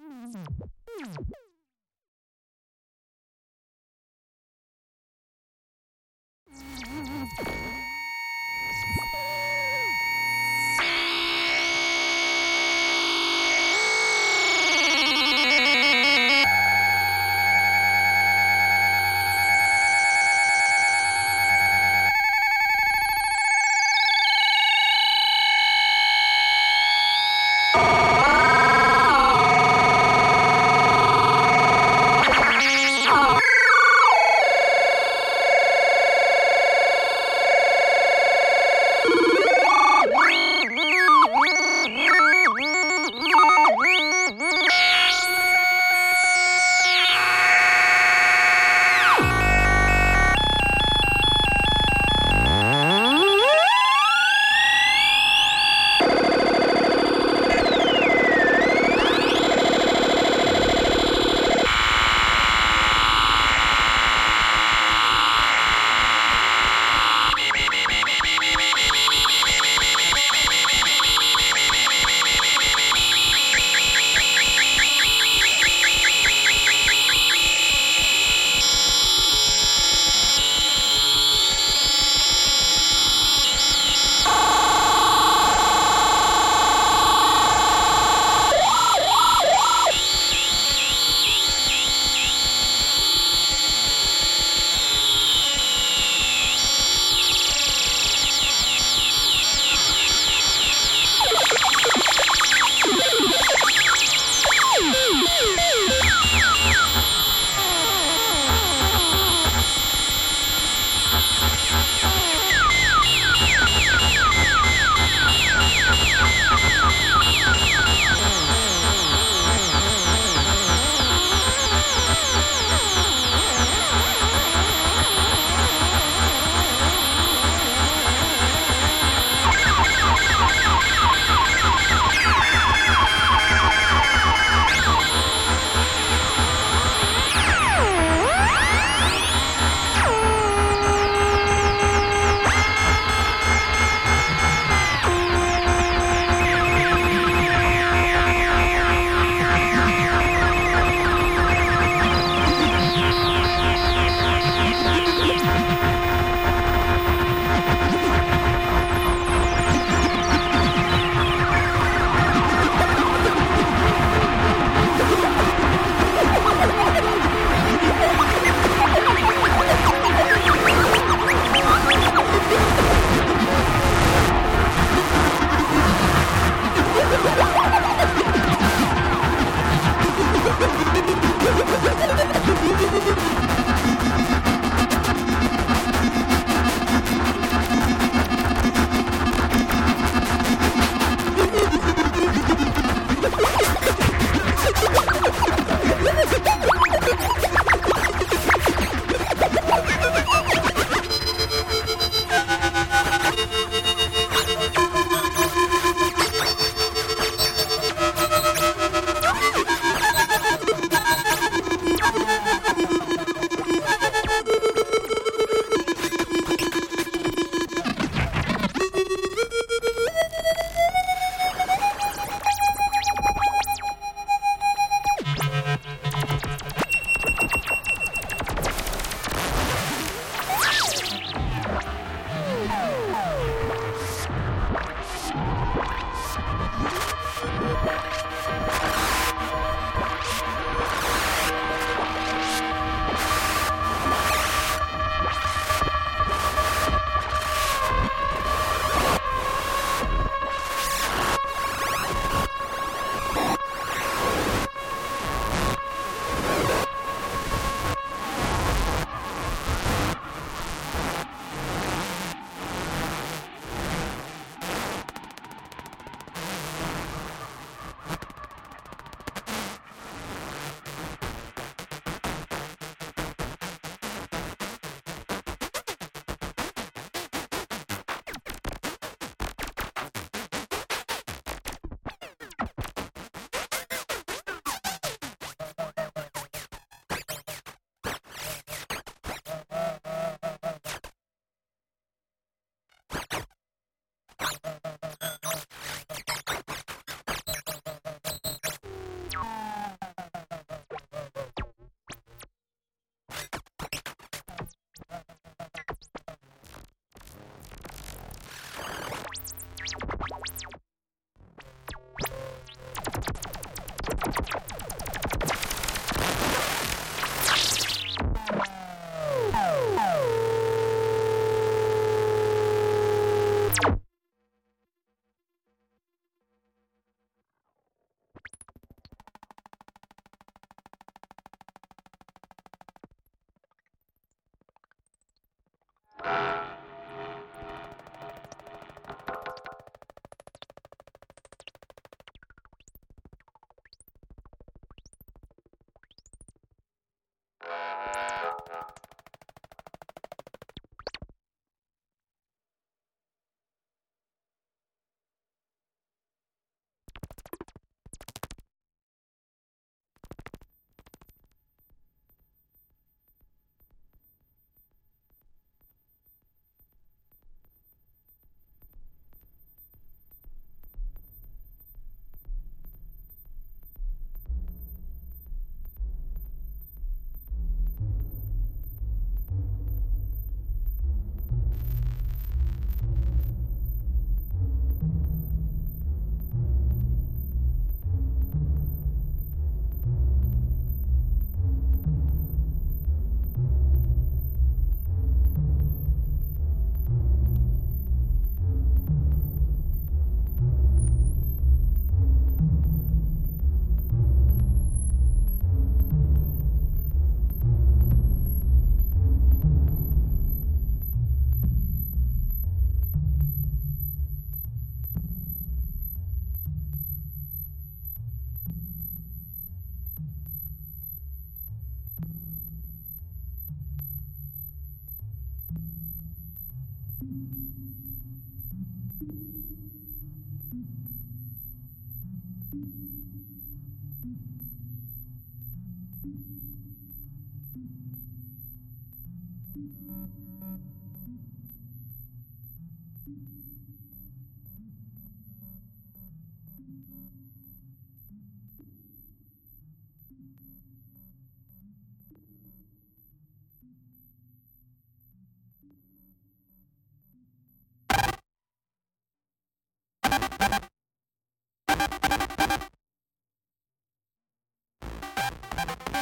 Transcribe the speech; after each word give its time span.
Mm-hmm. 0.00 1.39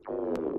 Oh. 0.08 0.55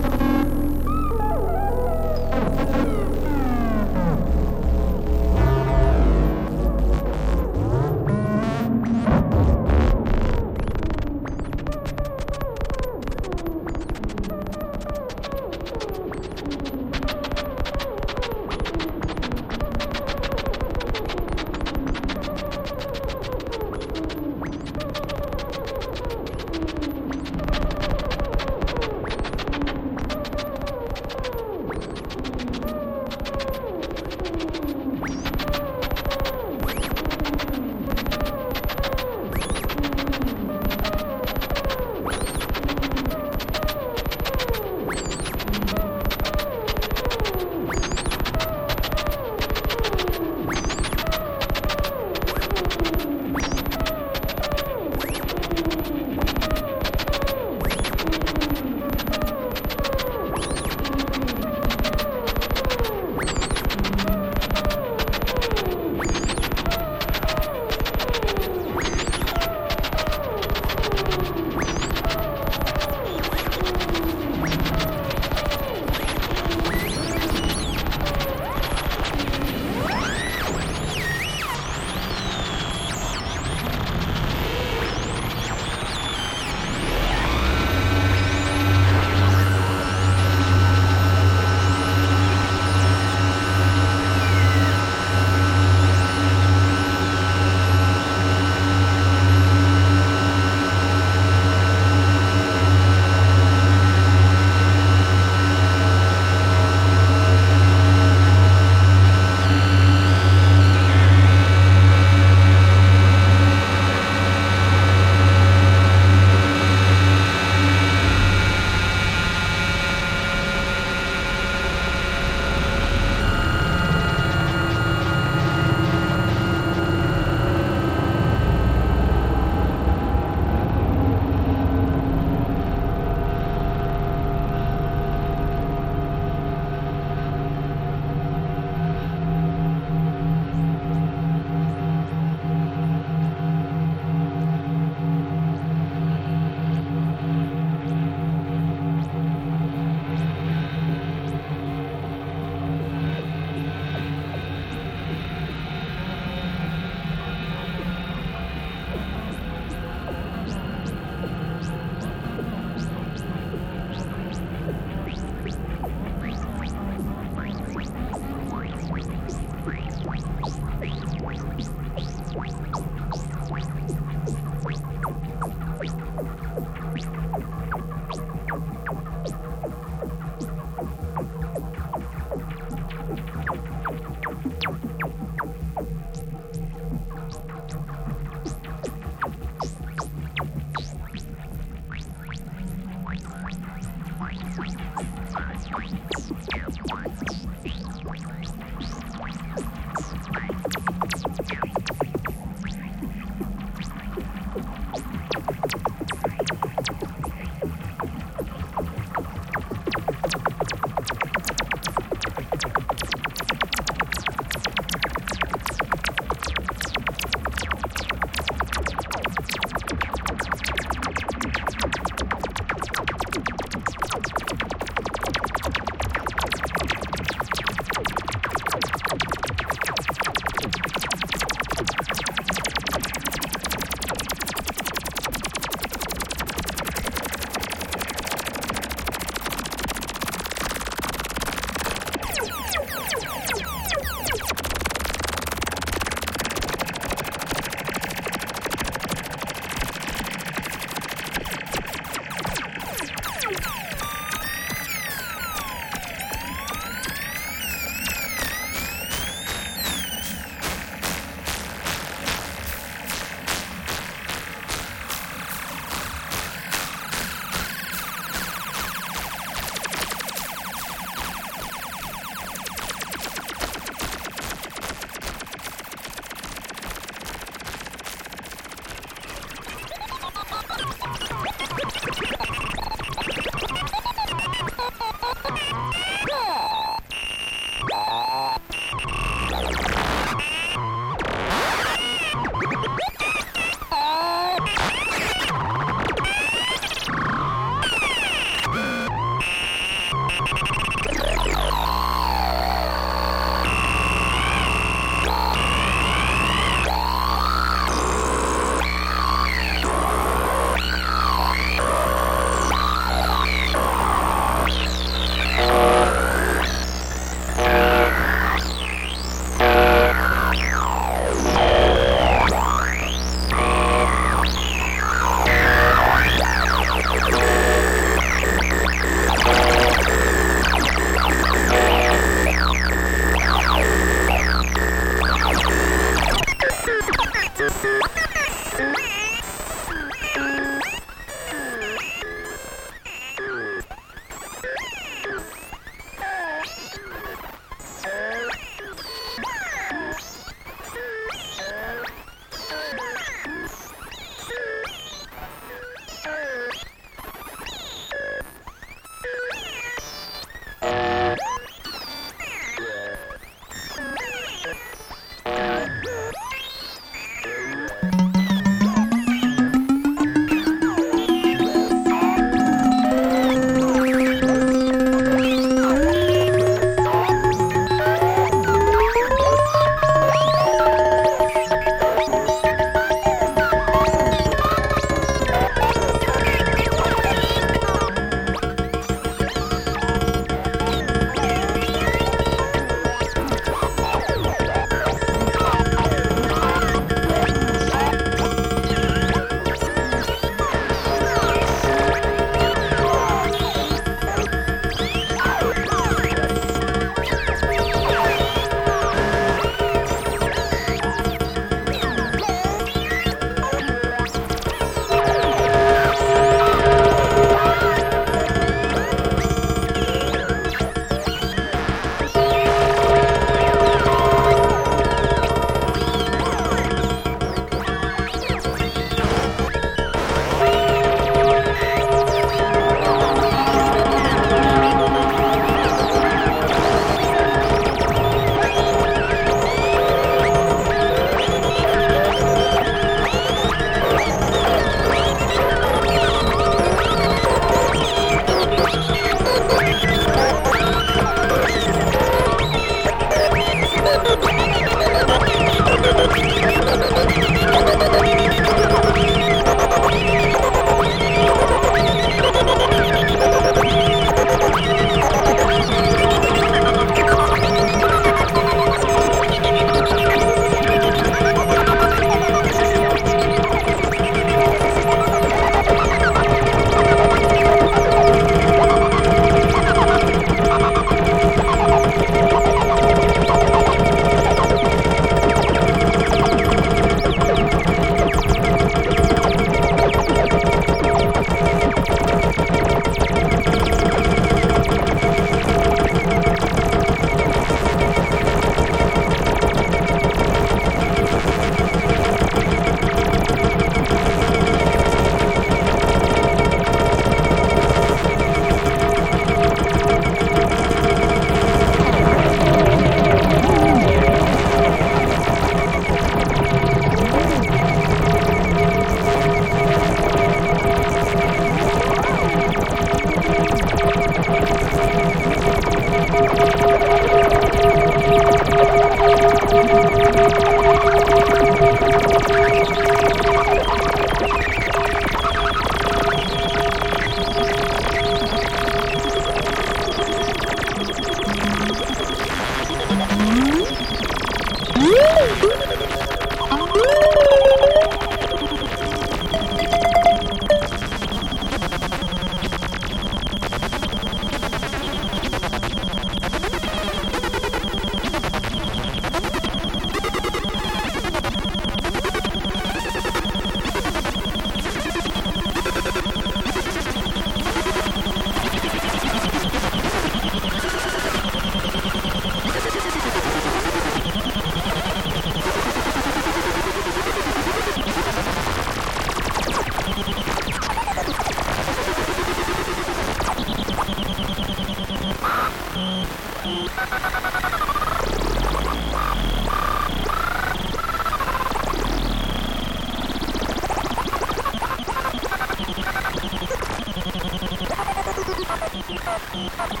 Thank 599.53 599.99
you. 599.99 600.00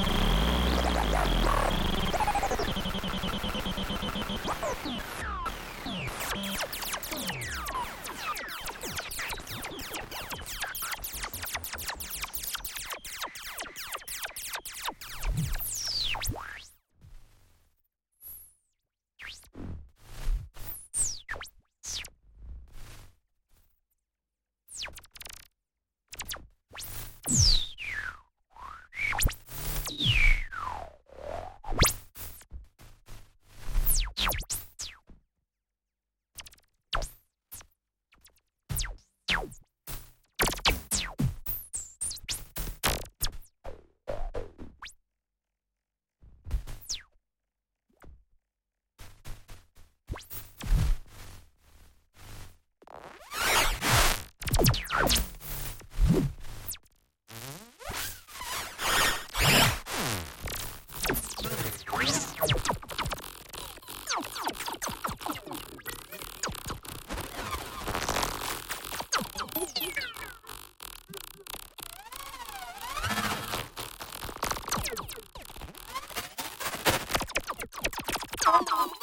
Stop. 78.71 79.00